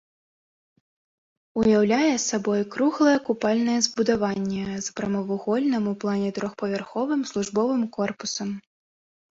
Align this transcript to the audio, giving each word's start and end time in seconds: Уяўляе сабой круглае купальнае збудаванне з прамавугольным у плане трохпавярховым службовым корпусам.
Уяўляе 1.63 2.13
сабой 2.29 2.61
круглае 2.77 3.15
купальнае 3.29 3.77
збудаванне 3.89 4.67
з 4.87 4.97
прамавугольным 5.01 5.83
у 5.93 5.97
плане 6.07 6.29
трохпавярховым 6.41 7.21
службовым 7.35 7.81
корпусам. 8.01 8.49